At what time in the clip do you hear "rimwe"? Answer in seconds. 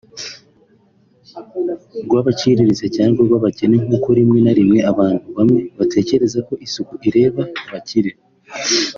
4.17-4.37, 4.57-4.79